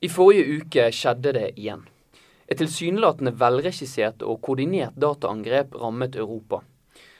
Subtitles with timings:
[0.00, 1.82] I forrige uke skjedde det igjen.
[2.48, 6.62] Et tilsynelatende velregissert og koordinert dataangrep rammet Europa.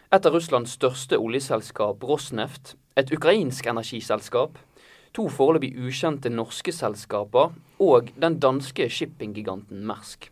[0.08, 4.56] Et av Russlands største oljeselskap, Rosneft, et ukrainsk energiselskap,
[5.12, 7.53] to foreløpig ukjente norske selskaper
[7.85, 10.30] og den danske shippinggiganten Mersk.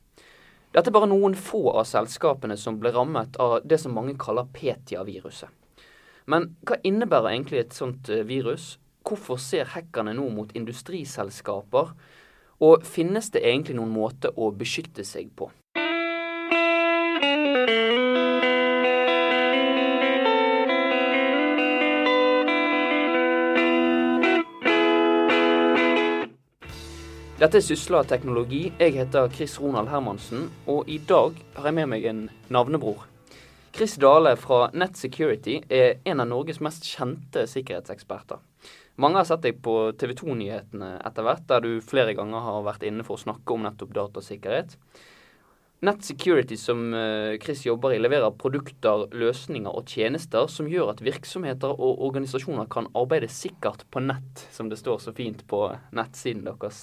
[0.73, 4.49] Dette er bare noen få av selskapene som ble rammet av det som mange kaller
[4.57, 5.53] Petia-viruset.
[6.25, 8.79] Men hva innebærer egentlig et sånt eh, virus?
[9.05, 11.93] Hvorfor ser hackerne nå mot industriselskaper?
[12.61, 15.51] Og finnes det egentlig noen måte å beskytte seg på?
[27.39, 28.65] Dette er Sysla teknologi.
[28.81, 33.07] Jeg heter Chris Ronald Hermansen, og i dag har jeg med meg en navnebror.
[33.71, 38.43] Chris Dale fra Net Security er en av Norges mest kjente sikkerhetseksperter.
[38.99, 42.87] Mange har sett deg på TV 2-nyhetene etter hvert, der du flere ganger har vært
[42.89, 44.75] inne for å snakke om nettopp datasikkerhet.
[45.87, 51.03] Net Security, som eh, Chris jobber i, leverer produkter, løsninger og tjenester som gjør at
[51.07, 56.43] virksomheter og organisasjoner kan arbeide sikkert på nett, som det står så fint på nettsiden
[56.49, 56.83] deres.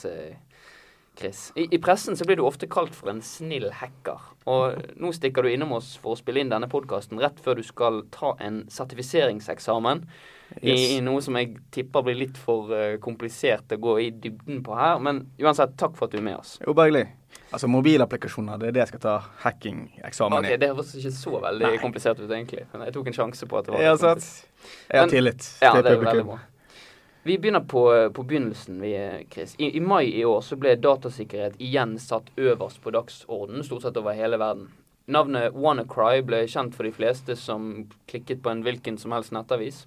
[1.18, 1.52] Chris.
[1.56, 4.22] I, I, pressen så blir du ofte kalt for en snill hacker.
[4.52, 7.66] Og nå stikker du innom oss for å spille inn denne podkasten rett før du
[7.66, 10.62] skal ta en sertifiseringseksamen yes.
[10.62, 14.64] i, i, noe som jeg tipper blir litt for uh, komplisert å gå i dybden
[14.66, 15.00] på her.
[15.04, 16.58] Men uansett, takk for at du er med oss.
[16.66, 17.06] Jo, Bergli.
[17.54, 20.60] Altså mobilapplikasjoner, det er det jeg skal ta hackingeksamen okay, i.
[20.60, 21.78] Det høres ikke så veldig Nei.
[21.84, 22.66] komplisert ut, egentlig.
[22.74, 24.28] Men jeg tok en sjanse på at det var Jeg har sett.
[24.90, 26.36] Jeg har tillit ja, til publikum.
[27.28, 29.56] Vi begynner på, på begynnelsen, vi, Chris.
[29.58, 33.98] I, I, mai i år så ble datasikkerhet igjen satt øverst på dagsordenen, stort sett
[33.98, 34.68] over hele verden.
[35.10, 39.80] Navnet WannaCry ble kjent for de fleste som klikket på en hvilken som helst nettavis.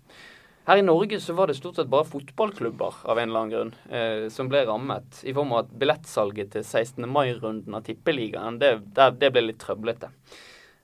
[0.66, 3.72] Her i Norge så var det stort sett bare fotballklubber av en eller annen grunn
[3.86, 7.06] eh, som ble rammet, i form av at billettsalget til 16.
[7.06, 10.10] mai-runden av Tippeligaen det, det, det ble litt trøblete.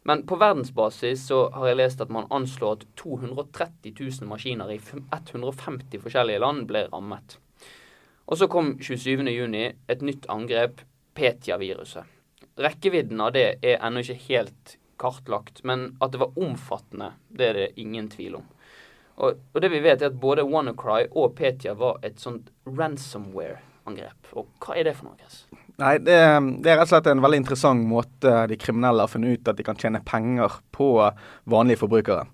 [0.05, 4.76] Men på verdensbasis så har jeg lest at man anslår at 230 000 maskiner i
[4.76, 7.38] 150 forskjellige land ble rammet.
[8.28, 9.56] Og så kom 27.6
[9.88, 10.82] et nytt angrep,
[11.15, 12.04] Petia-viruset.
[12.60, 17.59] Rekkevidden av det er ennå ikke helt kartlagt, men at det var omfattende, det er
[17.59, 18.47] det ingen tvil om.
[19.16, 24.34] Og, og det vi vet, er at både WannaCry og Petia var et sånt ransomware-angrep.
[24.34, 25.19] Og hva er det for noe?
[25.21, 25.44] Chris?
[25.76, 26.14] Nei, det,
[26.62, 29.58] det, er rett og slett en veldig interessant måte de kriminelle har funnet ut at
[29.58, 30.90] de kan tjene penger på
[31.50, 32.28] vanlige forbrukere.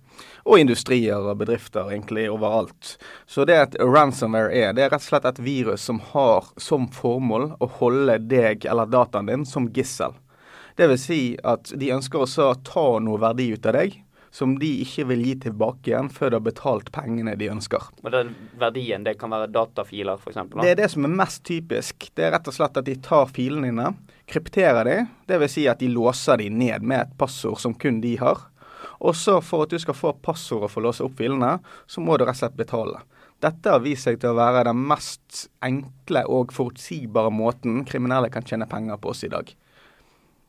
[0.45, 2.99] Og industrier og bedrifter egentlig overalt.
[3.25, 6.89] Så det at ransomware er, det er rett og slett et virus som har som
[6.93, 10.13] formål å holde deg eller dataen din som gissel.
[10.77, 13.97] Vil si at de ønsker å ta noe verdi ut av deg
[14.31, 17.89] som de ikke vil gi tilbake igjen før de har betalt pengene de ønsker.
[18.05, 20.39] Og den verdien, det kan være datafiler f.eks.?
[20.55, 22.11] Det er det som er mest typisk.
[22.15, 23.91] Det er rett og slett at de tar filene dine,
[24.31, 24.97] krypterer de,
[25.31, 25.57] dvs.
[25.57, 28.47] Si at de låser de ned med et passord som kun de har.
[29.01, 31.57] Og så for at du skal få passordet for å låse opp filene,
[31.91, 33.01] så må du rett og slett betale.
[33.41, 38.45] Dette har vist seg til å være den mest enkle og forutsigbare måten kriminelle kan
[38.45, 39.49] tjene penger på oss i dag.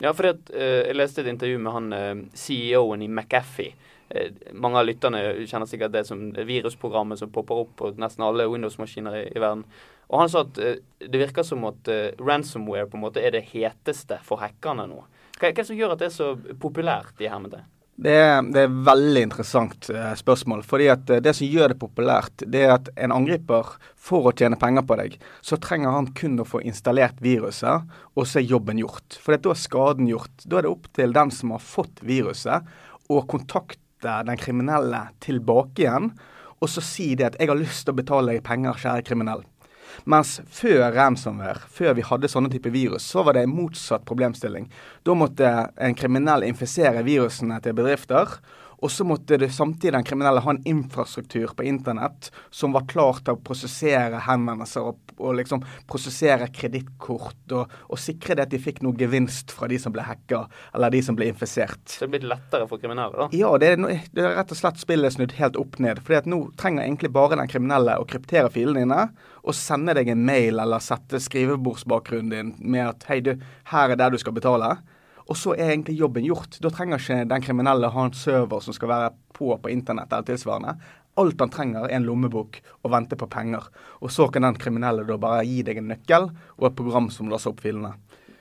[0.02, 3.76] Ja, for uh, jeg leste et intervju med han uh, CEO-en i McAfee.
[4.10, 8.50] Uh, mange av lytterne kjenner sikkert det som virusprogrammet som popper opp på nesten alle
[8.50, 9.64] Windows-maskiner i, i, verden.
[10.12, 11.88] Og han sa at det virker som at
[12.20, 15.06] ransomware på en måte er det heteste for hackerne nå.
[15.38, 17.70] Hva, hva som gjør at det er så populært i hermetegn?
[18.02, 20.64] Det er, det er veldig interessant eh, spørsmål.
[20.66, 24.34] fordi at eh, Det som gjør det populært, det er at en angriper, for å
[24.34, 27.86] tjene penger på deg, så trenger han kun å få installert viruset,
[28.18, 29.20] og så er jobben gjort.
[29.22, 30.34] For da er skaden gjort.
[30.48, 32.66] Da er det opp til den som har fått viruset,
[33.12, 36.10] å kontakte den kriminelle tilbake igjen,
[36.58, 39.46] og så si det at 'jeg har lyst til å betale deg penger, kjære kriminell'.
[40.10, 44.70] Mens før ransomware, før vi hadde sånne type virus, så var det en motsatt problemstilling.
[45.06, 48.40] Da måtte en kriminell infisere virusene til bedrifter.
[48.82, 53.20] Og så måtte det samtidig den kriminelle ha en infrastruktur på internett som var klar
[53.22, 58.62] til å prosessere henvendelser og, og liksom prosessere kredittkort og, og, sikre det at de
[58.62, 61.84] fikk noe gevinst fra de som ble hacka eller de som ble infisert.
[61.86, 63.30] Så det er blitt lettere for kriminelle, da?
[63.38, 66.02] Ja, det er, det er rett og slett spillet snudd helt opp ned.
[66.02, 69.04] fordi at nå trenger egentlig bare den kriminelle å kryptere filene dine
[69.42, 73.36] og sende deg en mail eller sette skrivebordsbakgrunnen din med at hei, du,
[73.70, 74.76] her er der du skal betale.
[75.32, 76.58] Og så er egentlig jobben gjort.
[76.60, 80.28] Da trenger ikke den kriminelle ha en server som skal være på på internett eller
[80.28, 80.76] tilsvarende.
[81.22, 83.68] Alt han trenger, er en lommebok og vente på penger.
[84.04, 87.32] Og så kan den kriminelle da bare gi deg en nøkkel og et program som
[87.32, 87.94] låser opp filene.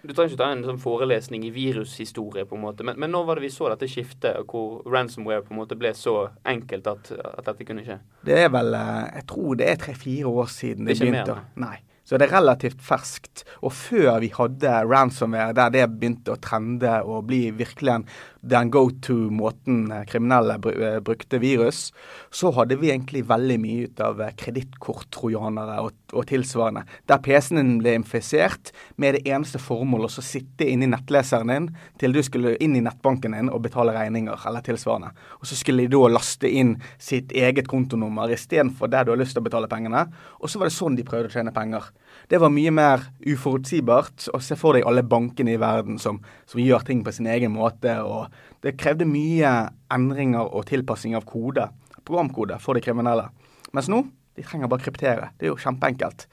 [0.03, 3.27] Du trenger ikke ta en sånn forelesning i virushistorie, på en måte, men, men når
[3.29, 6.15] var det vi så dette skiftet, hvor ransomware på en måte ble så
[6.49, 7.99] enkelt at, at dette kunne skje?
[8.25, 11.37] Det er vel eh, Jeg tror det er tre-fire år siden det, det begynte.
[11.37, 11.77] Mer, nei.
[12.11, 13.45] Så det er relativt ferskt.
[13.63, 18.07] Og før vi hadde ransomware, der det begynte å trende og bli virkelig en,
[18.41, 20.57] den go to-måten kriminelle
[21.05, 21.91] brukte virus,
[22.31, 26.87] så hadde vi egentlig veldig mye ut av kredittkorttrojanere og, og, tilsvarende.
[27.11, 31.69] Der PC-en din ble infisert med det eneste formålet å sitte inni nettleseren din
[32.01, 35.13] til du skulle inn i nettbanken din og betale regninger eller tilsvarende.
[35.41, 39.37] Og så skulle de da laste inn sitt eget kontonummer istedenfor der du har lyst
[39.37, 40.07] til å betale pengene.
[40.41, 41.93] Og så var det sånn de prøvde å tjene penger.
[42.31, 44.29] Det var mye mer uforutsigbart.
[44.35, 47.55] Og se for deg alle bankene i verden som, som, gjør ting på sin egen
[47.55, 47.97] måte.
[48.01, 48.30] og
[48.63, 49.53] Det krevde mye
[49.93, 51.69] endringer og tilpassing av kode,
[52.05, 53.29] programkode, for de kriminelle.
[53.77, 54.03] Mens nå,
[54.37, 55.31] de trenger bare kryptere.
[55.39, 56.27] Det er jo kjempeenkelt.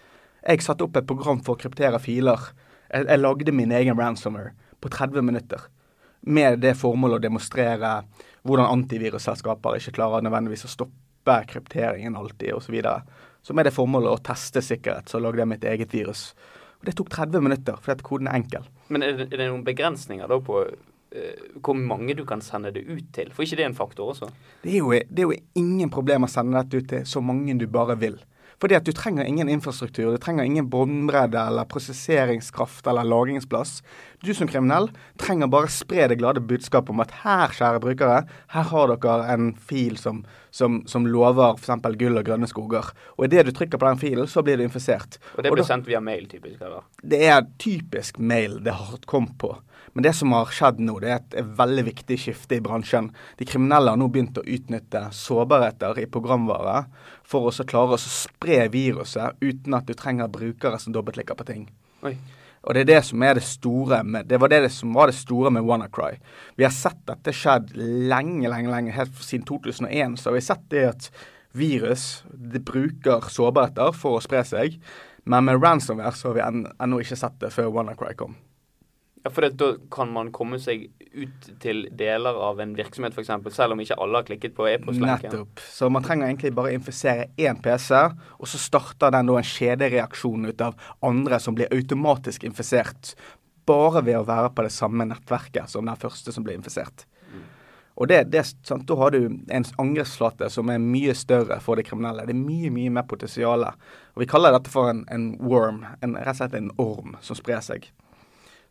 [0.48, 2.52] Jeg satte opp et program for å kryptere filer.
[2.88, 5.66] Jeg, jeg lagde min egen ransomware på 30 minutter.
[6.28, 7.92] Med det formålet å demonstrere
[8.48, 12.78] hvordan antivirusselskaper ikke klarer nødvendigvis å stoppe krypteringen alltid, osv.
[12.80, 12.96] Så,
[13.50, 16.30] så med det formålet å teste sikkerhet, så lagde jeg mitt eget virus.
[16.80, 18.68] Og Det tok 30 minutter, fordi koden er enkel.
[18.94, 20.64] Men er det, er det noen begrensninger da på
[21.64, 23.32] hvor mange du kan sende det ut til?
[23.34, 24.32] For ikke det er en faktor også?
[24.64, 27.56] Det er, jo, det er jo ingen problem å sende dette ut til så mange
[27.58, 28.20] du bare vil.
[28.58, 33.84] Fordi at du trenger ingen infrastruktur, du trenger ingen båndbredde eller prosesseringskraft eller lagringsplass.
[34.26, 34.90] Du som kriminell
[35.22, 38.24] trenger bare spre det glade budskapet om at her, kjære brukere,
[38.56, 41.86] her har dere en fil som, som, som lover f.eks.
[42.02, 42.90] gull og grønne skoger.
[43.20, 45.20] Og idet du trykker på den filen, så blir du infisert.
[45.38, 46.58] Og det blir sendt via mail, typisk?
[46.58, 46.90] eller?
[47.06, 49.54] Det er typisk mail det har kommet på.
[49.94, 53.12] Men det som har skjedd nå, det er et, veldig viktig skifte i bransjen.
[53.40, 56.84] De kriminelle har nå begynt å utnytte sårbarheter i programvare
[57.28, 61.70] for å klare å spre viruset uten at du trenger brukere som dobbeltklikker på ting.
[62.08, 62.18] Oi.
[62.68, 65.16] Og det er det som er det store med, det var det som var det
[65.16, 66.18] store med WannaCry.
[66.60, 68.96] Vi har sett dette skjedd lenge, lenge, lenge.
[68.96, 71.08] Helt siden 2001 så har vi sett det at
[71.58, 74.76] virus det bruker sårbarheter for å spre seg.
[75.28, 78.36] Men med ransomware så har vi ennå ikke sett det før WannaCry kom.
[79.28, 83.76] Ja, for da kan man komme seg ut til deler av en virksomhet f.eks., selv
[83.76, 85.34] om ikke alle har klikket på e-postlenken.
[85.34, 85.60] Nettopp.
[85.60, 87.92] Så man trenger egentlig bare infisere én PC,
[88.40, 93.18] og så starter den da en kjedereaksjon ut av andre som blir automatisk infisert.
[93.68, 97.04] Bare ved å være på det samme nettverket som den første som ble infisert.
[98.00, 101.84] Og det, det, sant, Da har du en angrepsflate som er mye større for de
[101.84, 102.30] kriminelle.
[102.30, 103.68] Det er mye mye mer potensial.
[104.16, 107.60] Vi kaller dette for en, en worm, en, rett og slett en orm som sprer
[107.66, 107.90] seg.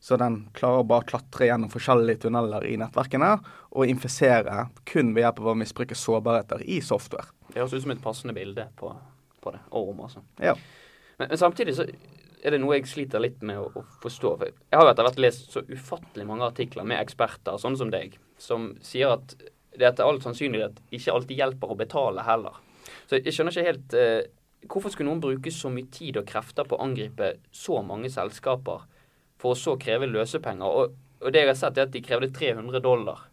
[0.00, 3.30] Så den klarer bare å klatre gjennom forskjellige tunneler i nettverkene
[3.76, 7.32] og infisere kun ved hjelp av å misbruke sårbarheter i software.
[7.48, 8.92] Det høres ut som et passende bilde på,
[9.42, 9.62] på det.
[9.70, 10.22] om altså.
[10.42, 10.54] Ja.
[11.16, 14.32] Men, men, samtidig så er det noe jeg sliter litt med å, å forstå.
[14.38, 17.92] For jeg har jo etter hvert lest så ufattelig mange artikler med eksperter, sånne som
[17.92, 19.36] deg, som sier at
[19.76, 22.60] det etter all sannsynlighet ikke alltid hjelper å betale heller.
[23.08, 24.18] Så jeg skjønner ikke helt eh,
[24.66, 28.80] Hvorfor skulle noen bruke så mye tid og krefter på å angripe så mange selskaper
[29.46, 30.66] for å så kreve løsepenger.
[30.66, 33.26] Og, og, det jeg har sett, er at de krevde 300 dollar.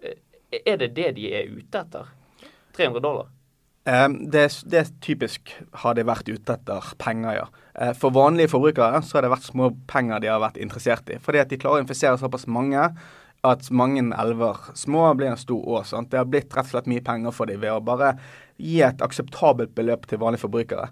[0.00, 0.16] Eh,
[0.64, 2.14] er det det de er ute etter?
[2.78, 3.34] 300 dollar?
[3.88, 7.46] Det, det, typisk har de vært ute etter penger, ja.
[7.72, 11.16] Uh, for vanlige forbrukere så har det vært små penger de har vært interessert i.
[11.24, 12.82] Fordi at de klarer å infisere såpass mange
[13.46, 16.04] at mange elver små blir en stor å.
[16.10, 18.16] Det har blitt rett og slett mye penger for dem ved å bare
[18.58, 20.88] gi et akseptabelt beløp til vanlige forbrukere.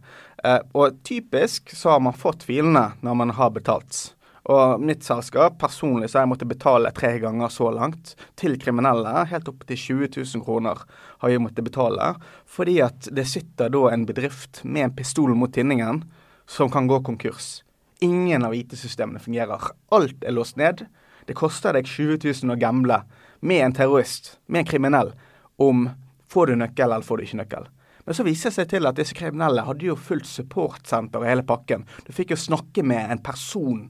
[0.79, 4.16] Og typisk så har man fått filene når man har betalt.
[4.46, 9.24] Og mitt selskap, personlig så har jeg måttet betale tre ganger så langt til kriminelle.
[9.26, 10.84] Helt opp til 20 000 kroner
[11.22, 12.12] har jeg måttet betale.
[12.46, 16.05] Fordi at det sitter da en bedrift med en pistol mot tinningen
[16.46, 17.65] som kan gå konkurs.
[18.06, 19.72] Ingen av IT-systemene fungerer.
[19.91, 20.84] Alt er låst ned.
[21.26, 23.00] Det koster deg 20 000 å gamble
[23.41, 25.10] med en terrorist, med en kriminell,
[25.58, 25.88] om
[26.31, 27.69] får du nøkkel eller får du ikke nøkkel.
[28.06, 31.43] Men så viser det seg til at disse kriminelle hadde jo fullt supportsenter og hele
[31.46, 31.82] pakken.
[32.06, 33.88] Du fikk jo snakke med en person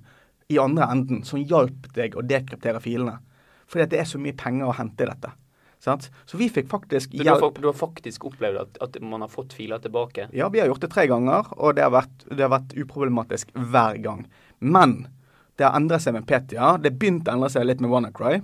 [0.48, 3.18] i andre enden som hjalp deg å dekryptere filene.
[3.66, 5.32] Fordi det er så mye penger å hente i dette.
[5.82, 6.08] Sant?
[6.26, 7.26] Så vi fikk faktisk hjelp.
[7.40, 10.28] Du har, du har faktisk opplevd at, at, man har fått filer tilbake?
[10.34, 13.52] Ja, vi har gjort det tre ganger, og det har vært, det har vært uproblematisk
[13.54, 14.24] hver gang.
[14.58, 15.04] Men
[15.56, 16.76] det har endret seg med Petia.
[16.80, 18.40] Det begynte å endre seg litt med WannaCry.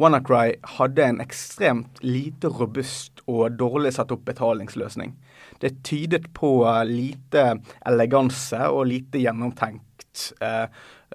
[0.00, 5.14] WannaCry hadde en ekstremt lite robust og dårlig satt opp betalingsløsning.
[5.62, 6.56] Det tydet på
[6.88, 10.66] lite eleganse og lite gjennomtenkt eh, eh,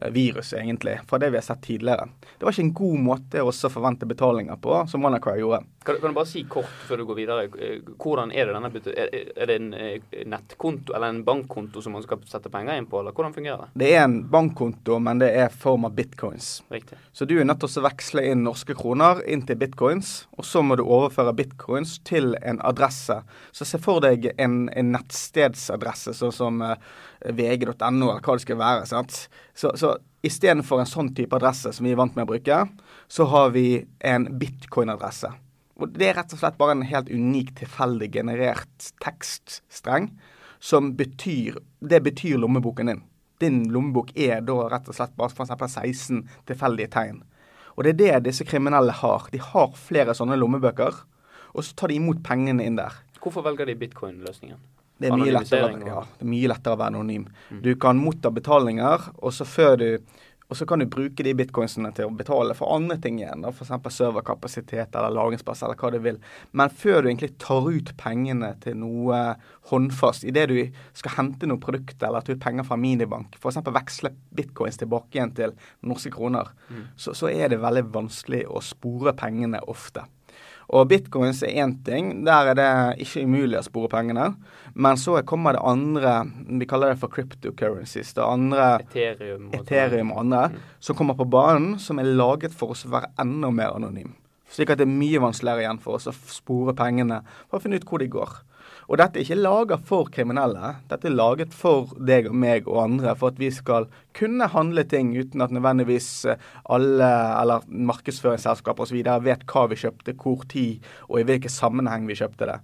[0.08, 2.08] virus, egentlig, fra det vi har sett tidligere.
[2.38, 5.64] Det var ikke en god måte å forvente betalinger på, som WannaCry gjorde.
[5.84, 8.70] Kan, kan, du bare si kort før du går videre, eh, hvordan er det denne
[8.92, 13.00] Er det en eh, nettkonto eller en bankkonto som man skal sette penger inn på,
[13.00, 13.70] eller hvordan fungerer det?
[13.84, 16.62] Det er en bankkonto, men det er form av bitcoins.
[16.70, 17.00] Riktig.
[17.12, 20.64] Så du er nødt til å veksle inn norske kroner inn til bitcoins, og så
[20.64, 23.22] må du overføre bitcoins til en adresse.
[23.52, 26.64] Så se for deg en, en nettstedsadresse, sånn som
[27.26, 28.86] vg.no, eller hva det skal være.
[28.88, 29.24] sant?
[29.60, 32.62] Så, så istedenfor en sånn type adresse som vi er vant med å bruke,
[33.12, 35.34] så har vi en bitcoin-adresse.
[35.80, 40.10] Og Det er rett og slett bare en helt unik, tilfeldig generert tekststreng
[40.60, 43.04] som betyr Det betyr lommeboken din.
[43.40, 45.76] Din lommebok er da rett og slett bare f.eks.
[45.76, 47.22] 16 tilfeldige tegn.
[47.76, 49.30] Og det er det disse kriminelle har.
[49.32, 51.04] De har flere sånne lommebøker,
[51.56, 52.96] og så tar de imot pengene inn der.
[53.24, 54.60] Hvorfor velger de bitcoin-løsningen?
[55.00, 57.30] Det er, mye lettere, ja, det er mye lettere å være anonym.
[57.50, 57.62] Mm.
[57.64, 59.88] Du kan motta betalinger, og så før du
[60.50, 63.44] og så kan du bruke de bitcoinsene til å betale for andre ting igjen.
[63.46, 63.70] F.eks.
[63.94, 66.18] serverkapasitet eller lagringsplass eller hva du vil.
[66.58, 69.20] Men før du egentlig tar ut pengene til noe
[69.70, 70.58] håndfast, idet du
[70.98, 73.62] skal hente noe produkt eller ta ut penger fra minibank, f.eks.
[73.78, 75.54] veksle bitcoins tilbake igjen til
[75.86, 76.86] norske kroner, mm.
[76.98, 80.08] så, så er det veldig vanskelig å spore pengene ofte.
[80.70, 82.12] Og bitcoins er én ting.
[82.28, 82.70] Der er det
[83.06, 84.28] ikke umulig å spore pengene.
[84.78, 86.14] Men så kommer det andre
[86.60, 88.14] Vi kaller det for cryptocurrencies.
[88.14, 90.60] Det andre Ethereum og, Ethereum og andre mm.
[90.86, 94.14] som kommer på banen, som er laget for oss å være enda mer anonym.
[94.50, 97.82] Slik at det er mye vanskeligere igjen for oss å spore pengene for å finne
[97.82, 98.38] ut hvor de går.
[98.90, 100.74] Og dette er ikke laga for kriminelle.
[100.90, 103.86] Dette er laget for deg og meg og andre, for at vi skal
[104.18, 106.42] kunne handle ting uten at nødvendigvis eh,
[106.74, 109.04] alle eller markedsføringsselskaper osv.
[109.28, 112.60] vet hva vi kjøpte, hvor tid og i hvilken sammenheng vi kjøpte det.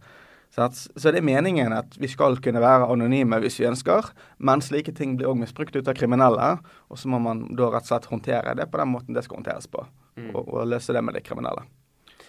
[0.56, 4.08] Så det er meningen at vi skal kunne være anonyme hvis vi ønsker,
[4.40, 6.54] men slike ting blir òg misbrukt ut av kriminelle.
[6.90, 9.44] Og så må man da rett og slett håndtere det på den måten det skal
[9.44, 9.84] håndteres på,
[10.16, 10.32] mm.
[10.32, 11.68] og, og løse det med de kriminelle.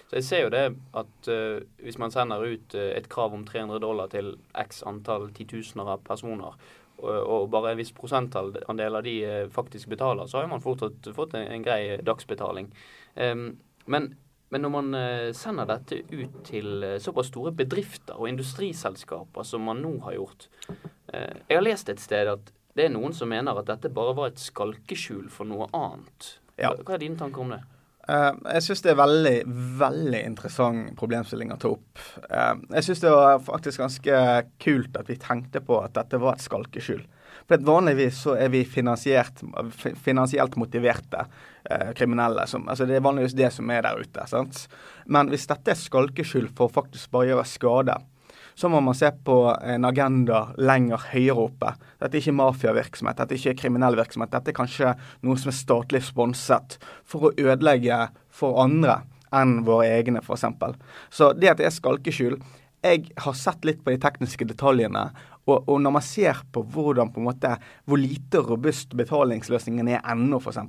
[0.07, 3.43] Så jeg ser jo det at uh, hvis man sender ut uh, et krav om
[3.47, 6.55] 300 dollar til x antall titusener av personer,
[6.97, 11.35] og, bare en viss prosentandel av de uh, faktisk betaler, så har man fortsatt fått
[11.37, 12.71] en, en grei dagsbetaling.
[13.19, 13.51] Um,
[13.91, 14.13] men,
[14.55, 14.97] men, når man
[15.35, 20.49] sender dette ut til såpass store bedrifter og industriselskaper som man nå har gjort
[21.07, 24.33] Jeg har lest et sted at det er noen som mener at dette bare var
[24.33, 26.37] et skalkeskjul for noe annet.
[26.59, 26.73] Ja.
[26.75, 27.63] Hva er dine tanker om det?
[28.07, 29.37] Uh, jeg syns det er veldig,
[29.81, 32.03] veldig interessant problemstilling å ta opp.
[32.31, 34.21] Uh, jeg syns det var faktisk ganske
[34.63, 37.03] kult at vi tenkte på at dette var et skalkeskjul.
[37.47, 39.43] For Vanligvis så er vi finansielt
[40.59, 42.47] motiverte uh, kriminelle.
[42.51, 44.27] Som, altså Det er vanligvis det som er der ute.
[44.31, 44.67] sant?
[45.07, 47.99] Men hvis dette er skalkeskjul for å faktisk bare gjøre skade,
[48.57, 51.73] så må man se på en agenda lenger høyere oppe.
[52.01, 54.33] Dette er ikke mafiavirksomhet, dette er ikke kriminell virksomhet.
[54.33, 54.95] Dette er kanskje
[55.27, 59.03] noe som er statlig sponset for å ødelegge for andre
[59.37, 60.47] enn våre egne, f.eks.
[61.13, 62.39] Så det at det er skalkeskjul
[62.87, 65.09] Jeg har sett litt på de tekniske detaljene.
[65.47, 67.53] Og, og, når man ser på hvordan på en måte,
[67.85, 70.61] hvor lite robust betalingsløsningen er ennå, f.eks.,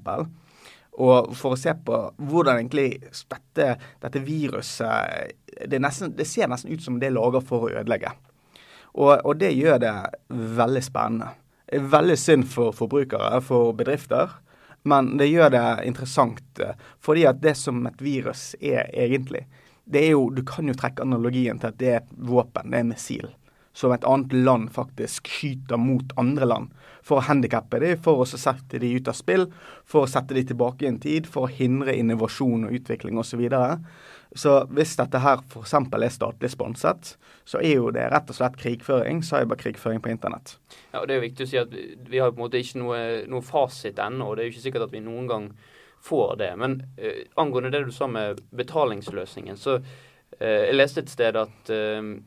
[0.98, 3.68] og for å se på hvordan egentlig dette,
[4.02, 5.36] dette viruset
[5.70, 8.12] det, nesten, det, ser nesten ut som det er laga for å ødelegge.
[8.98, 9.94] Og, og, det gjør det
[10.58, 11.32] veldig spennende.
[11.68, 14.38] Veldig synd for forbrukere, for bedrifter.
[14.88, 19.46] Men det gjør det interessant, eh, fordi at det som et virus er egentlig,
[19.86, 22.80] det er jo Du kan jo trekke analogien til at det er et våpen, det
[22.80, 23.30] er en missil
[23.78, 26.72] som et annet land faktisk skyter mot andre land.
[27.08, 29.46] For å handikappe dem, for å sette dem ut av spill,
[29.88, 33.30] for å sette dem tilbake i en tid, for å hindre innovasjon og utvikling osv.
[33.32, 33.78] Så, videre.
[34.36, 35.74] så hvis dette her f.eks.
[35.78, 37.14] er statlig sponset,
[37.48, 40.58] så er jo det rett og slett krigføring, cyberkrigføring på internett.
[40.92, 41.74] Ja, og Det er jo viktig å si at
[42.12, 44.28] vi har på en måte ikke noe, noe fasit ennå.
[44.28, 45.52] og Det er jo ikke sikkert at vi noen gang
[46.04, 46.52] får det.
[46.60, 49.86] Men uh, angående det du sa med betalingsløsningen, så uh,
[50.42, 52.18] jeg leste et sted at uh,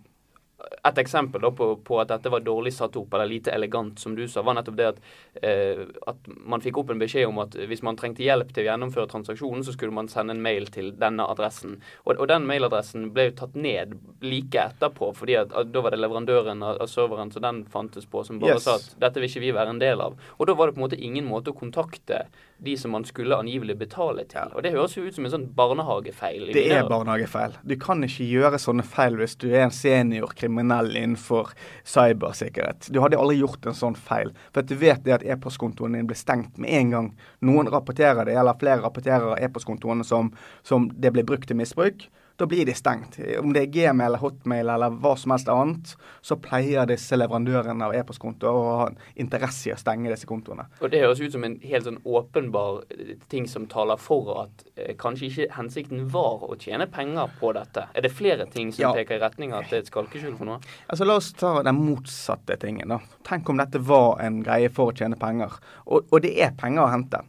[0.84, 4.14] et eksempel da på, på, at dette var dårlig satt opp, eller lite elegant, som
[4.16, 5.00] du sa, var nettopp det at,
[5.42, 8.70] eh, at man fikk opp en beskjed om at hvis man trengte hjelp til å
[8.70, 11.78] gjennomføre transaksjonen, så skulle man sende en mail til denne adressen.
[12.04, 15.94] Og, og den mailadressen ble jo tatt ned like etterpå, fordi at, at da var
[15.94, 18.68] det leverandøren av, av serveren som den fantes på, som bare yes.
[18.68, 20.16] sa at dette vil ikke vi være en del av.
[20.38, 22.24] Og da var det på en måte ingen måte å kontakte
[22.62, 24.52] de som man skulle angivelig betale til.
[24.54, 26.50] Og Det høres jo ut som en sånn barnehagefeil.
[26.52, 27.56] Det er barnehagefeil.
[27.64, 31.54] Du kan ikke gjøre sånne feil hvis du er en senior kriminell innenfor
[31.88, 32.90] cybersikkerhet.
[32.92, 34.34] Du hadde aldri gjort en sånn feil.
[34.52, 37.12] For at du vet det at e-postkontoen din blir stengt med en gang
[37.46, 42.10] noen rapporterer det, eller flere rapporterer e-postkontoene som, som det blir brukt til misbruk
[42.40, 43.18] da blir de stengt.
[43.40, 45.92] Om det er Gmail, Hotmail eller hva som helst annet,
[46.24, 48.86] så pleier disse leverandørene av e-postkontoer å ha
[49.20, 50.64] interesse i å stenge disse kontoene.
[50.80, 54.64] Og Det høres ut som en helt sånn åpenbar eh, ting som taler for at
[54.76, 57.86] eh, kanskje ikke hensikten var å tjene penger på dette.
[57.94, 58.92] Er det flere ting som Ja.
[58.96, 60.60] peker i retning av at det er et skalkeskjul for noe?
[60.88, 62.88] Altså La oss ta den motsatte tingen.
[62.88, 62.98] da.
[63.28, 65.52] Tenk om dette var en greie for å tjene penger.
[65.86, 67.20] Og, og det er penger å hente.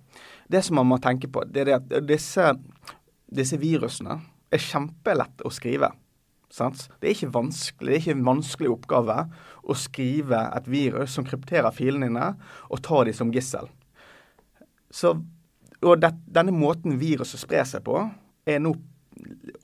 [0.52, 2.54] Det som man må tenke på, det er at disse,
[3.32, 4.20] disse virusene
[4.52, 5.92] er kjempelett å skrive.
[6.52, 6.90] Sant?
[7.00, 9.18] Det er ikke vanskelig, det er ikke en vanskelig oppgave
[9.64, 12.32] å skrive et virus som krypterer filene dine,
[12.68, 13.70] og ta dem som gissel.
[14.92, 15.16] Så,
[15.80, 18.04] og det, denne måten viruset sprer seg på,
[18.44, 18.76] er nå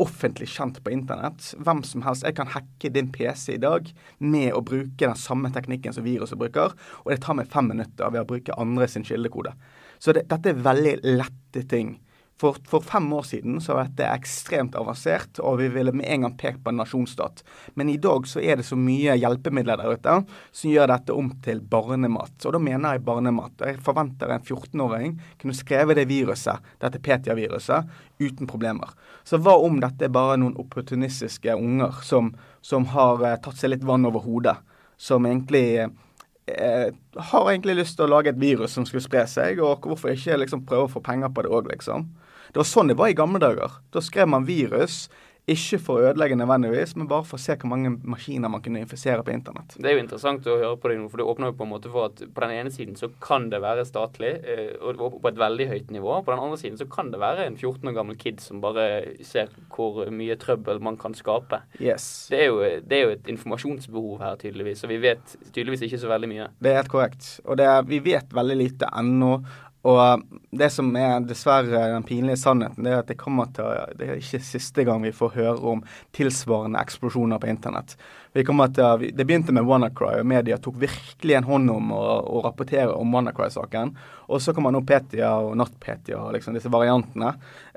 [0.01, 1.51] offentlig kjent på internett.
[1.63, 2.25] Hvem som helst.
[2.27, 3.89] Jeg kan hacke din PC i dag
[4.19, 8.11] med å bruke den samme teknikken som viruset bruker, og det tar meg fem minutter
[8.13, 9.55] ved å bruke andre sin kildekode.
[9.99, 11.95] Så det, dette er veldig lette ting.
[12.37, 16.27] For, for fem år siden så var dette ekstremt avansert, og vi ville med en
[16.27, 17.41] gang pekt på en nasjonsstat.
[17.73, 20.17] Men i dag så er det så mye hjelpemidler der ute
[20.51, 22.35] som gjør dette om til barnemat.
[22.45, 23.65] Og da mener jeg barnemat.
[23.65, 27.89] Jeg forventer en 14-åring kunne skrevet det viruset, dette Petia-viruset,
[28.21, 28.93] uten problemer.
[29.25, 33.73] Så hva om dette er bare noen opportunistiske unger som, som har eh, tatt seg
[33.73, 34.59] litt vann over hodet,
[34.97, 36.93] som egentlig eh,
[37.33, 40.37] har egentlig lyst til å lage et virus som skulle spre seg, og hvorfor ikke
[40.43, 42.05] liksom prøve å få penger på det òg, liksom.
[42.51, 43.79] Det var sånn det var i gamle dager.
[43.93, 45.05] Da skrev man virus,
[45.47, 48.81] ikke for å ødelegge nødvendigvis, men bare for å se hvor mange maskiner man kunne
[48.83, 49.77] infisere på internett.
[49.79, 51.71] Det er jo interessant å høre på deg nå, for det åpner jo på en
[51.71, 55.31] måte for at på den ene siden så kan det være statlig, eh, og på
[55.31, 56.17] et veldig høyt nivå.
[56.25, 58.89] På den andre siden så kan det være en 14 år gammel kid som bare
[59.23, 61.61] ser hvor mye trøbbel man kan skape.
[61.79, 62.27] Yes.
[62.33, 66.01] Det er jo, det er jo et informasjonsbehov her, tydeligvis, og vi vet tydeligvis ikke
[66.03, 66.49] så veldig mye.
[66.59, 67.31] Det er helt korrekt.
[67.47, 69.37] Og det, vi vet veldig lite ennå.
[69.85, 70.23] Og
[70.57, 73.67] det som er dessverre den pinlige sannheten, det er at det kommer til
[73.99, 75.83] Det er ikke siste gang vi får høre om
[76.17, 77.93] tilsvarende eksplosjoner på internett.
[78.33, 82.03] Vi kommer til Det begynte med WannaCry, og media tok virkelig en hånd om å,
[82.25, 83.95] å rapportere om WannaCry-saken.
[84.27, 87.35] Og så kommer nå Petia og NotPetia og liksom disse variantene.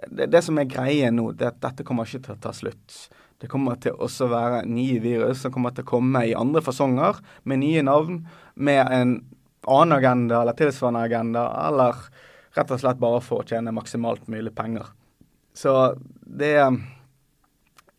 [0.08, 2.54] Det, det som er greien nå, det er at dette kommer ikke til å ta
[2.56, 3.02] slutt.
[3.40, 7.22] Det kommer til også være nye virus som kommer til å komme i andre fasonger,
[7.48, 8.24] med nye navn,
[8.60, 9.20] med en
[9.66, 11.96] annen agenda eller tilsvarende agenda, eller
[12.56, 14.88] rett og slett bare for å tjene maksimalt mulig penger.
[15.54, 15.74] Så
[16.20, 16.54] det,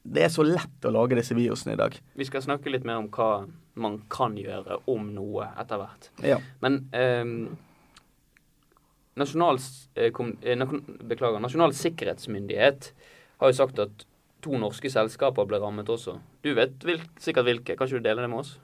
[0.04, 1.98] det er så lett å lage disse virusene i dag.
[2.18, 3.32] Vi skal snakke litt mer om hva
[3.82, 6.10] man kan gjøre om noe etter hvert.
[6.28, 6.40] Ja.
[6.64, 7.24] Men eh,
[9.20, 9.62] nasjonal,
[9.96, 10.66] eh, kom, eh,
[11.08, 12.92] beklager, Nasjonal sikkerhetsmyndighet
[13.42, 14.08] har jo sagt at
[14.42, 16.18] to norske selskaper ble rammet også.
[16.44, 17.78] Du vet vil, sikkert hvilke.
[17.78, 18.56] Kan ikke du dele det med oss?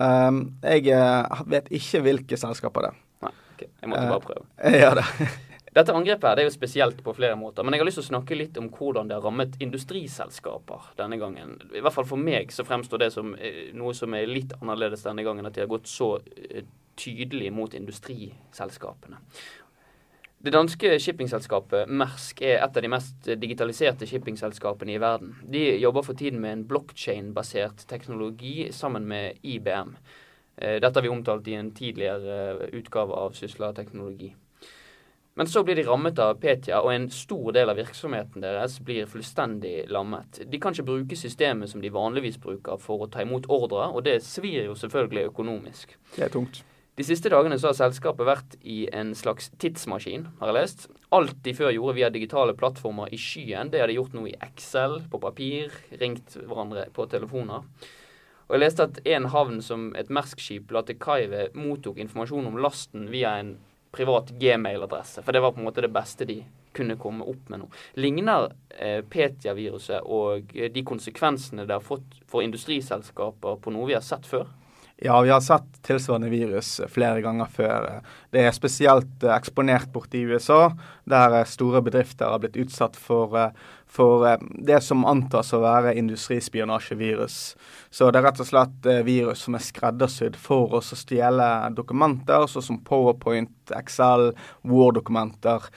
[0.00, 3.00] Um, jeg eh, vet ikke hvilke selskaper det er.
[3.26, 3.64] Nei, ok.
[3.68, 4.12] Jeg måtte Eh.
[4.12, 4.46] bare prøve.
[4.64, 5.06] Jeg gjør det.
[5.76, 8.04] Dette angrepet her, det er jo spesielt på flere måter, men jeg har lyst til
[8.04, 11.54] å snakke litt om hvordan det har rammet industriselskaper denne gangen.
[11.72, 15.06] I hvert fall for meg så fremstår det som eh, noe som er litt annerledes
[15.06, 16.66] denne gangen, at de har gått så eh,
[17.00, 19.16] tydelig mot industriselskapene.
[20.42, 25.36] Det danske shippingselskapet Mersk er et av de mest digitaliserte shippingselskapene i verden.
[25.46, 29.92] De jobber for tiden med en blockchain-basert teknologi sammen med IBM.
[30.56, 34.32] Eh, Dette har vi omtalt i en tidligere eh, utgave av Sysla teknologi.
[35.38, 39.06] Men så blir de rammet av Petia, og en stor del av virksomheten deres blir
[39.06, 40.42] fullstendig lammet.
[40.42, 44.02] De kan ikke bruke systemet som de vanligvis bruker for å ta imot ordre, og
[44.10, 45.96] det svir jo selvfølgelig økonomisk.
[46.18, 46.64] Det er tungt.
[46.92, 50.82] De siste dagene så har selskapet vært i en slags tidsmaskin, har jeg lest.
[51.16, 54.34] Alt de før gjorde via digitale plattformer i skyen, det har de gjort nå i
[54.44, 57.64] Excel, på papir, ringt hverandre på telefoner.
[58.52, 62.50] Og jeg leste at en havn som et Mersk-skip la til kai ved, mottok informasjon
[62.50, 63.54] om lasten via en
[63.92, 65.24] privat gmail-adresse.
[65.24, 66.42] For det var på en måte det beste de
[66.76, 67.70] kunne komme opp med nå.
[68.00, 73.96] Ligner eh, Petia-viruset og eh, de konsekvensene det har fått for industriselskaper på noe vi
[73.96, 74.52] har sett før?
[75.04, 77.86] Ja, vi har sett tilsvarende virus flere ganger før.
[78.30, 80.68] Det er spesielt eh, eksponert borte i USA,
[81.10, 85.60] der eh, store bedrifter har blitt utsatt for, eh, for eh, det som antas å
[85.62, 87.38] være industrispionasjevirus.
[87.92, 91.48] Så det er rett og slett eh, virus som er skreddersydd for oss å stjele
[91.76, 94.30] dokumenter, sånn som Powerpoint, Excel,
[94.68, 95.68] Word-dokumenter.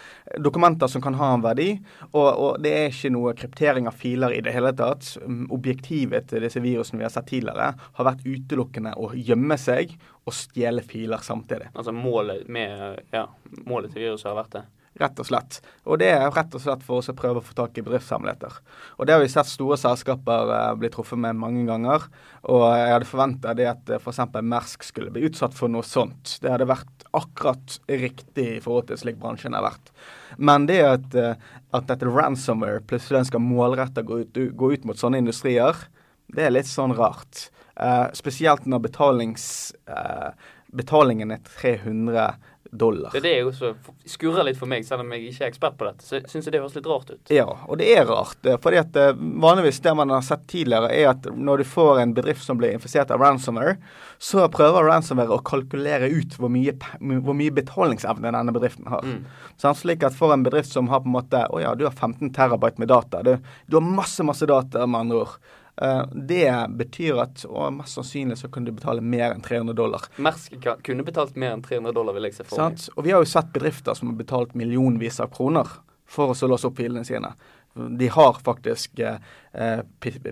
[0.44, 1.70] Dokumenter som kan ha en verdi,
[2.14, 5.12] og, og det er ikke noe kryptering av filer i det hele tatt.
[5.54, 10.34] Objektivet til disse virusene vi har sett tidligere, har vært utelukkende å gjemme seg og
[10.34, 11.70] stjele filer samtidig.
[11.76, 13.28] Altså målet med Ja,
[13.68, 14.66] målet til viruset har vært det.
[15.00, 15.60] Rett og slett.
[15.84, 18.60] Og det er rett og slett for oss å prøve å få tak i bedriftshemmeligheter.
[18.96, 22.08] Og det har vi sett store selskaper uh, bli truffet med mange ganger.
[22.48, 24.22] Og jeg hadde forventa det at uh, f.eks.
[24.40, 26.38] Mersk skulle bli utsatt for noe sånt.
[26.44, 29.92] Det hadde vært akkurat riktig i forhold til slik bransjen har vært.
[30.38, 31.36] Men det at, uh,
[31.76, 35.86] at dette ransomware plutselig skal målretta gå, gå, ut mot sånne industrier,
[36.32, 37.50] det er litt sånn rart.
[37.76, 39.46] Uh, spesielt når betalings,
[39.92, 40.32] uh,
[40.76, 42.30] betalingen er 300
[42.72, 43.12] dollar.
[43.14, 43.72] Det er det jeg også
[44.10, 46.06] skurrer litt for meg, selv om jeg ikke er ekspert på dette.
[46.06, 47.32] Så syns jeg det høres litt rart ut.
[47.34, 48.40] Ja, og det er rart.
[48.46, 52.02] Eh, fordi at eh, vanligvis det man har sett tidligere, er at når du får
[52.04, 53.78] en bedrift som blir infisert av ransomware,
[54.22, 59.06] så prøver ransomware å kalkulere ut hvor mye, hvor mye betalingsevne denne bedriften har.
[59.06, 59.26] Mm.
[59.62, 61.94] Sånn, slik at for en bedrift som har på en måte Å ja, du har
[61.94, 63.22] 15 terabyte med data.
[63.24, 63.36] Du,
[63.68, 65.38] du har masse, masse data, med andre ord.
[65.82, 66.48] Uh, det
[66.80, 70.08] betyr at og mest sannsynlig så kunne du betale mer enn 300 dollar.
[70.24, 72.88] Mersk kunne betalt mer enn 300 dollar, vil jeg se for meg.
[72.96, 75.68] Og vi har jo sett bedrifter som har betalt millionvis av kroner
[76.06, 77.34] for å låse opp filene sine.
[77.76, 79.18] De har faktisk eh,
[79.52, 79.80] eh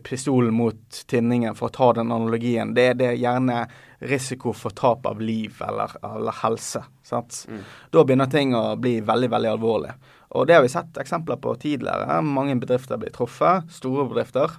[0.03, 2.71] pistolen mot tinningen, for å ta den analogien.
[2.73, 3.65] Det, det er gjerne
[3.99, 6.85] risiko for tap av liv eller, eller helse.
[7.11, 7.63] Mm.
[7.91, 9.91] Da begynner ting å bli veldig, veldig alvorlig.
[10.33, 12.21] Og det har vi sett eksempler på tidligere.
[12.23, 14.55] Mange bedrifter blir truffet, store bedrifter.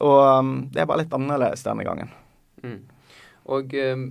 [0.00, 2.12] Og um, det er bare litt annerledes denne gangen.
[2.62, 2.80] Mm.
[3.52, 4.06] Og um,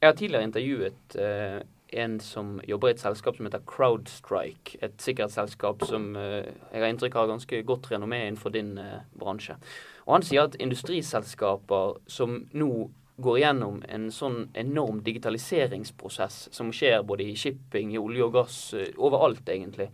[0.00, 1.58] jeg har tidligere intervjuet uh,
[2.00, 4.78] en som jobber i et selskap som heter Crowdstrike.
[4.80, 9.58] Et sikkerhetsselskap som uh, jeg har inntrykk av ganske godt renommé innenfor din uh, bransje.
[10.06, 12.88] Og han sier at industriselskaper som nå
[13.20, 18.60] går gjennom en sånn enorm digitaliseringsprosess som skjer både i shipping, i olje og gass,
[18.96, 19.90] overalt egentlig,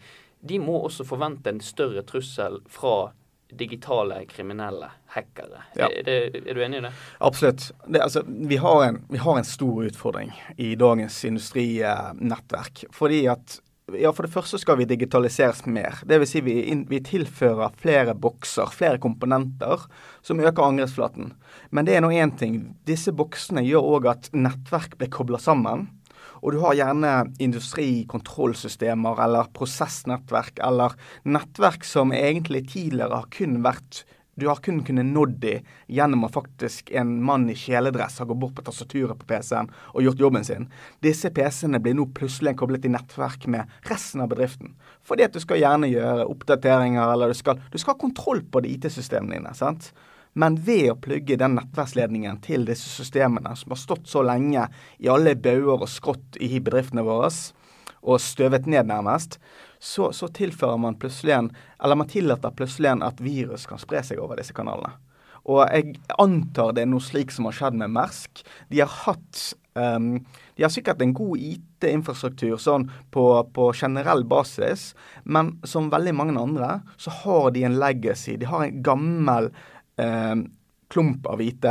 [0.47, 3.11] de må også forvente en større trussel fra
[3.51, 5.63] digitale kriminelle hackere.
[5.75, 5.89] Ja.
[5.89, 6.93] Er, det, er, du enig i det?
[7.19, 7.71] Absolutt.
[7.87, 12.85] Det, altså, vi, har en, vi, har en, stor utfordring i dagens industrinettverk.
[12.93, 13.61] Fordi at
[13.95, 16.01] ja, For det første skal vi digitaliseres mer.
[16.11, 16.33] Dvs.
[16.33, 16.57] Si vi,
[16.91, 19.85] vi tilfører flere bokser, flere komponenter,
[20.27, 21.31] som øker angrepsflaten.
[21.71, 22.75] Men det er nå én ting.
[22.89, 25.87] Disse boksene gjør òg at nettverk blir kobla sammen.
[26.47, 30.95] Og du har gjerne industrikontrollsystemer eller prosessnettverk eller
[31.27, 34.05] nettverk som egentlig tidligere har kun vært
[34.37, 35.53] du har kun kunnet nådd de
[35.97, 40.05] gjennom at faktisk en mann i kjeledress har gått bort på tastaturet på PC-en og
[40.05, 40.67] gjort jobben sin.
[41.01, 44.75] Disse PC-ene blir nå plutselig koblet i nettverk med resten av bedriften.
[45.09, 48.61] Fordi at du skal gjerne gjøre oppdateringer, eller du skal, du skal ha kontroll på
[48.61, 49.57] de IT-systemene dine.
[49.57, 49.89] sant?
[50.37, 54.67] Men ved å plugge den nettverksledningen til disse systemene, som har stått så lenge
[55.01, 57.31] i alle bauger og skrått i bedriftene våre,
[58.07, 59.39] og støvet ned nærmest,
[59.81, 61.49] så, så, tilfører man plutselig en
[61.83, 64.95] Eller man tillater plutselig en at virus kan spre seg over disse kanalene.
[65.47, 68.43] Og jeg antar det er noe slik som har skjedd med Mersk.
[68.73, 69.43] De har hatt
[69.79, 70.25] um,
[70.57, 74.89] De har sikkert en god IT-infrastruktur sånn på, på, generell basis,
[75.25, 78.39] men som veldig mange andre så har de en legacy.
[78.41, 79.51] De har en gammel
[80.01, 80.37] eh,
[80.93, 81.67] klump av IT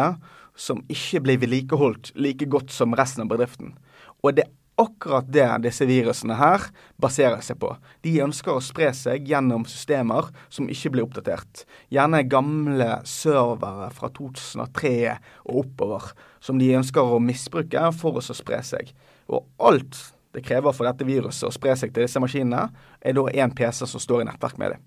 [0.56, 3.76] som ikke blir vedlikeholdt like godt som resten av bedriften.
[4.24, 6.64] Og det er akkurat det disse virusene her
[7.02, 7.72] baserer seg på.
[8.04, 11.64] De ønsker å spre seg gjennom systemer som ikke blir oppdatert.
[11.94, 14.96] Gjerne gamle servere fra 2003
[15.46, 16.10] og oppover,
[16.44, 18.92] som de ønsker å misbruke for å spre seg.
[19.32, 20.02] Og alt
[20.36, 22.68] det krever for dette viruset å spre seg til disse maskinene,
[23.00, 24.82] er da én PC som står i nettverk med det.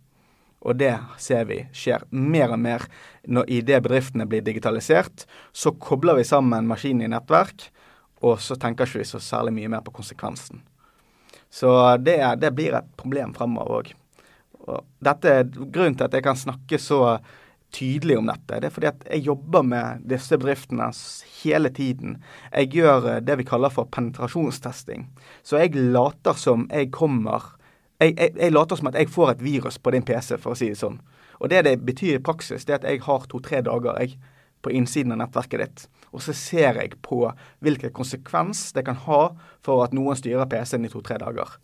[0.66, 2.86] Og det ser vi skjer mer og mer
[3.30, 5.26] når idet bedriftene blir digitalisert.
[5.52, 7.68] Så kobler vi sammen maskinen i nettverk,
[8.26, 10.64] og så tenker ikke vi så særlig mye mer på konsekvensen.
[11.50, 11.70] Så
[12.02, 13.92] det, det blir et problem fremover òg.
[14.68, 17.18] Grunnen til at jeg kan snakke så
[17.72, 18.58] tydelig om dette.
[18.60, 20.88] Det er fordi at jeg jobber med disse bedriftene
[21.42, 22.18] hele tiden.
[22.52, 25.06] Jeg gjør det vi kaller for penetrasjonstesting.
[25.44, 27.54] Så jeg later som jeg kommer
[28.00, 30.58] jeg, jeg, jeg, later som at jeg får et virus på din PC, for å
[30.58, 31.00] si det sånn.
[31.38, 34.18] Og det det betyr i praksis, det er at jeg har to-tre dager jeg,
[34.62, 35.84] på innsiden av nettverket ditt.
[36.10, 37.20] Og så ser jeg på
[37.62, 39.20] hvilken konsekvens det kan ha
[39.64, 41.58] for at noen styrer PC-en i to-tre dager.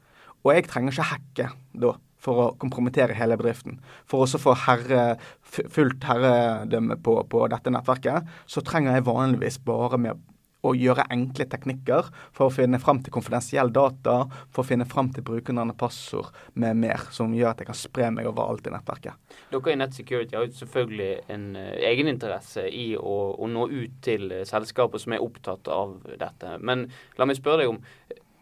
[0.44, 1.94] Og jeg trenger ikke hacke da
[2.24, 3.80] for å kompromittere hele bedriften.
[4.08, 10.00] For å få herre, fullt herredømme på, på, dette nettverket, så trenger jeg vanligvis bare
[10.00, 10.22] med
[10.64, 14.16] å gjøre enkle teknikker for å finne fram til konfidensiell data,
[14.50, 17.78] for å finne fram til brukernavn og passord med mer, som gjør at jeg kan
[17.78, 19.36] spre meg overalt i nettverket.
[19.52, 24.00] Dere i Net Security har jo selvfølgelig en uh, egeninteresse i å, å, nå ut
[24.04, 26.56] til uh, selskaper som er opptatt av dette.
[26.64, 27.82] Men la meg spørre deg om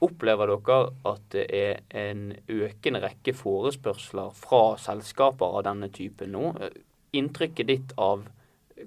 [0.02, 6.48] Opplever dere at det er en økende rekke forespørsler fra selskaper av denne typen nå?
[7.14, 8.24] Inntrykket ditt av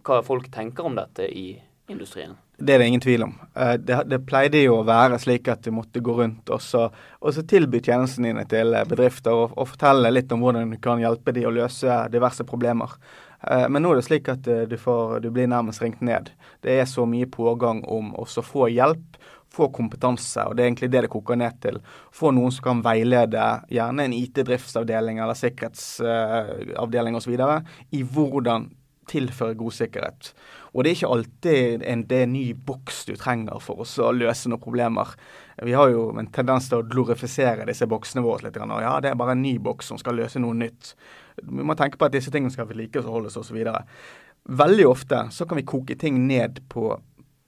[0.04, 1.54] hva folk tenker om dette i
[1.88, 2.36] industrien?
[2.58, 3.34] Det er det ingen tvil om.
[3.56, 6.86] Eh, det, det, pleide jo å være slik at du måtte gå rundt og så,
[7.20, 11.04] og så tilby tjenestene dine til bedrifter og, og, fortelle litt om hvordan du kan
[11.04, 12.96] hjelpe dem å løse diverse problemer.
[13.44, 16.32] Eh, men nå er det slik at eh, du, får, du blir nærmest ringt ned.
[16.63, 19.20] Det er så mye pågang om å få hjelp,
[19.56, 21.82] få kompetanse, og det er egentlig det det koker ned til.
[22.15, 27.36] Få noen som kan veilede, gjerne en IT-driftsavdeling eller sikkerhetsavdeling osv.,
[27.96, 28.68] i hvordan
[29.10, 30.32] tilføre god sikkerhet.
[30.74, 34.52] Og det er ikke alltid en, det er ny boks du trenger for å løse
[34.52, 35.13] noen problemer.
[35.63, 38.60] Vi har jo en tendens til å glorifisere disse boksene våre litt.
[38.60, 40.96] Og ja, det er bare en ny boks som skal løse noe nytt.
[41.41, 43.62] Vi må tenke på at disse tingene skal vedlikeholdes osv.
[44.46, 46.91] Veldig ofte så kan vi koke ting ned på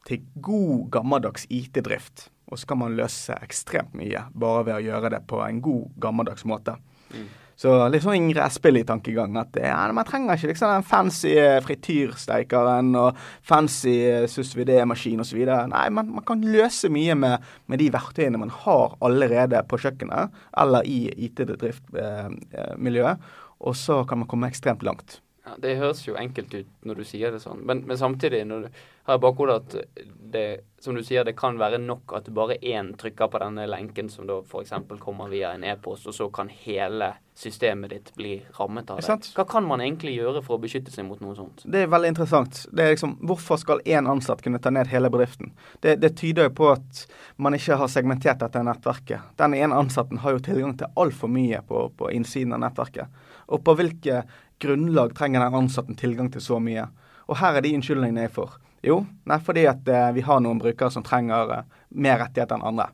[0.07, 2.29] til god gammeldags IT-drift.
[2.47, 5.99] Og så kan man løse ekstremt mye bare ved å gjøre det på en god
[5.99, 6.77] gammeldags måte.
[7.11, 7.27] Mm.
[7.57, 9.33] Så litt sånn Ingrid Espelid-tankegang.
[9.41, 15.41] At ja, man trenger ikke liksom den fancy eh, frityrsteikeren og fancy eh, susvidé-maskin osv.
[15.73, 20.37] Nei, man, man, kan løse mye med, med, de verktøyene man har allerede på kjøkkenet
[20.61, 23.17] eller i IT-driftmiljøet.
[23.17, 25.17] Eh, og så kan man komme ekstremt langt.
[25.47, 28.67] Ja, Det høres jo enkelt ut når du sier det sånn, men, men samtidig du
[29.07, 30.01] har jeg bakhodet at
[30.33, 30.47] det,
[30.83, 34.27] som du sier, det kan være nok at bare én trykker på denne lenken som
[34.27, 34.73] da f.eks.
[34.99, 39.29] kommer via en e-post, og så kan hele systemet ditt bli rammet av det.
[39.37, 41.63] Hva kan man egentlig gjøre for å beskytte seg mot noe sånt?
[41.63, 42.65] Det er veldig interessant.
[42.67, 45.53] Det er liksom, Hvorfor skal én ansatt kunne ta ned hele bedriften?
[45.79, 47.05] Det, det tyder jo på at
[47.39, 49.37] man ikke har segmentert dette nettverket.
[49.39, 53.23] Den ene ansatten har jo tilgang til altfor mye på, på innsiden av nettverket.
[53.55, 54.25] Og på hvilke
[54.63, 56.87] grunnlag trenger den ansatte tilgang til så mye?
[57.27, 58.55] Og her er de unnskyldningene jeg får.
[58.85, 61.67] Jo, nei, fordi at eh, vi har noen brukere som trenger eh,
[61.97, 62.89] mer rettigheter enn andre.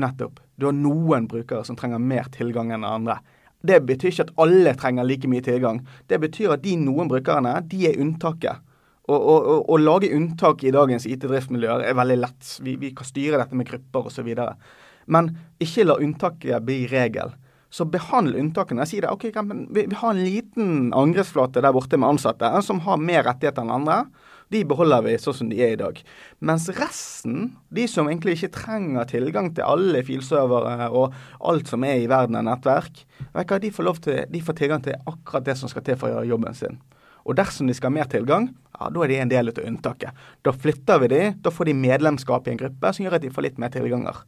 [0.00, 0.40] Nettopp.
[0.56, 3.18] Du har noen brukere som trenger mer tilgang enn andre.
[3.62, 5.82] Det betyr ikke at alle trenger like mye tilgang.
[6.10, 8.62] Det betyr at de noen brukerne, de er unntaket.
[9.10, 12.52] Og, Å lage unntak i dagens IT-driftsmiljøer er veldig lett.
[12.62, 14.28] Vi, vi, kan styre dette med grupper osv.
[15.10, 17.34] Men ikke la unntaket bli regel.
[17.72, 18.84] Så behandle unntakene.
[18.86, 19.08] Si det.
[19.08, 19.30] ok,
[19.72, 24.02] vi, har en liten angrepsflate der borte med ansatte som har mer rettigheter enn andre.
[24.52, 25.96] De beholder vi sånn som de er i dag.
[26.44, 32.02] Mens resten, de som egentlig ikke trenger tilgang til alle filservere og alt som er
[32.02, 35.86] i verden av nettverk, de får, til, de får tilgang til akkurat det som skal
[35.86, 36.76] til for å gjøre jobben sin.
[37.24, 40.22] Og dersom de skal ha mer tilgang, ja, da er de en del av unntaket.
[40.44, 43.32] Da flytter vi de, da får de medlemskap i en gruppe som gjør at de
[43.32, 44.24] får litt mer tilganger.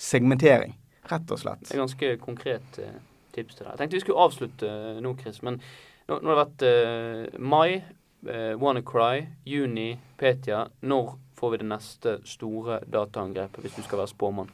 [0.00, 0.74] Segmentering.
[1.10, 1.64] Rett og slett.
[1.66, 2.98] Det er ganske konkret uh,
[3.34, 3.72] tips til deg.
[3.72, 5.40] Jeg tenkte vi skulle avslutte uh, nå, Chris.
[5.46, 5.58] Men
[6.06, 7.80] nå, nå har det vært uh, mai,
[8.28, 10.66] uh, WannaCry, juni, Petia.
[10.86, 14.50] Når får vi det neste store dataangrepet, hvis du skal være spåmann?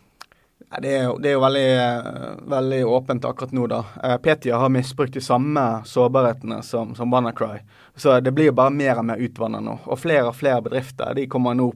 [0.66, 1.66] Det er, jo, det er jo veldig,
[2.50, 3.82] veldig, åpent akkurat nå, da.
[4.24, 7.60] Petia har misbrukt de samme sårbarhetene som, som WannaCry.
[7.94, 9.76] Så det blir jo bare mer og mer utvannet nå.
[9.84, 11.68] Og flere og flere bedrifter de kommer nå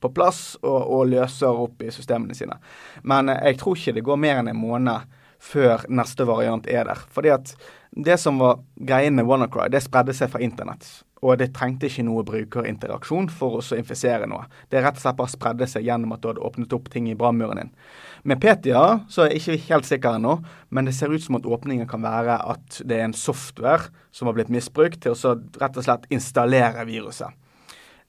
[0.00, 2.56] på plass og, og løser opp i systemene sine.
[3.02, 7.04] Men jeg tror ikke det går mer enn en måned før neste variant er der.
[7.12, 7.54] Fordi at
[7.90, 10.86] det som var greien med WannaCry, det spredde seg fra internett.
[11.20, 14.46] Og det trengte ikke noe brukerinteraksjon for å infisere noe.
[14.72, 17.16] Det rett og slett bare spredde seg gjennom at du hadde åpnet opp ting i
[17.18, 17.74] brannmuren din.
[18.24, 21.48] Med Petia så er jeg ikke helt sikker ennå, men det ser ut som at
[21.48, 25.76] åpningen kan være at det er en software som har blitt misbrukt til å rett
[25.76, 27.36] og slett installere viruset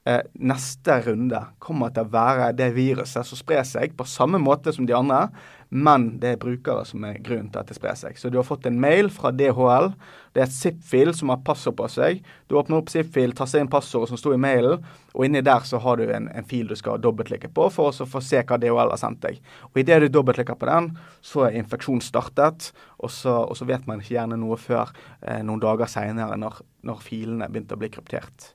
[0.05, 4.73] eh, neste runde kommer til å være det viruset som sprer seg på samme måte
[4.75, 5.27] som de andre,
[5.71, 8.17] men det er brukere som er grunnen til at det sprer seg.
[8.19, 9.93] Så du har fått en mail fra DHL.
[10.35, 12.19] Det er et zip-fil som har passord på seg.
[12.51, 14.83] Du åpner opp zip-fil, tasser inn passordet som sto i mailen,
[15.15, 18.09] og inni der så har du en, en fil du skal dobbeltklikke på for å
[18.09, 19.39] få se hva DHL har sendt deg.
[19.71, 20.91] Og Idet du dobbeltklikker på den,
[21.23, 25.39] så er infeksjonen startet, og så, og så vet man ikke gjerne noe før eh,
[25.39, 28.51] noen dager seinere, når, når filene begynte å bli kryptert.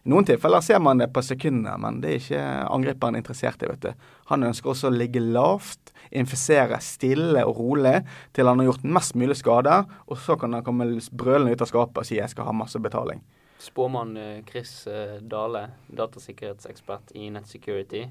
[0.00, 3.68] I noen tilfeller ser man det på sekundene, men det er ikke angriperen interessert i.
[3.68, 4.06] vet du.
[4.32, 7.98] Han ønsker også å ligge lavt, infisere stille og rolig
[8.32, 11.68] til han har gjort mest mulig skade, og så kan han komme brølende ut av
[11.68, 13.20] skapet og si jeg skal ha masse betaling.
[13.60, 18.06] Spåmann eh, Chris eh, Dale, datasikkerhetsekspert i Netsecurity.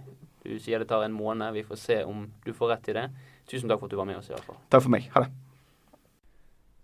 [0.45, 1.55] Du sier det tar en måned.
[1.57, 3.05] Vi får se om du får rett i det.
[3.49, 4.59] Tusen takk for at du var med oss i hvert fall.
[4.69, 5.09] Takk for meg.
[5.15, 5.31] Ha det.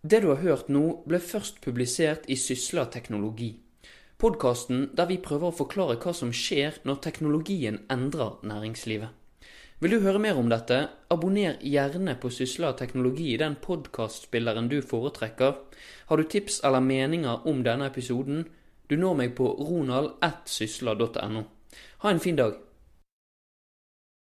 [0.05, 3.55] Det du har hørt nå, ble først publisert i Sysla teknologi.
[4.15, 9.11] Podkasten der vi prøver å forklare hva som skjer når teknologien endrer næringslivet.
[9.83, 10.77] Vil du høre mer om dette,
[11.11, 15.57] abonner gjerne på Sysla teknologi i den podkastspilleren du foretrekker.
[16.07, 18.45] Har du tips eller meninger om denne episoden,
[18.87, 21.43] du når meg på ronald1sysla.no.
[22.05, 22.55] Ha en fin dag.